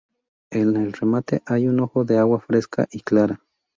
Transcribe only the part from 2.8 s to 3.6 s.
y clara.